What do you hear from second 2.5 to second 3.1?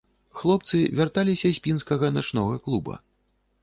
клуба.